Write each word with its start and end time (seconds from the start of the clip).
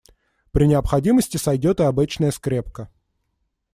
При 0.51 0.65
необходимости 0.65 1.37
сойдёт 1.37 1.79
и 1.79 1.83
обычная 1.83 2.31
скрепка. 2.31 2.89